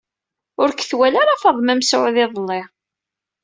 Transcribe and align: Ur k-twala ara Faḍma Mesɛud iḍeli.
Ur 0.61 0.69
k-twala 0.73 1.17
ara 1.21 1.41
Faḍma 1.43 1.73
Mesɛud 1.79 2.15
iḍeli. 2.25 2.61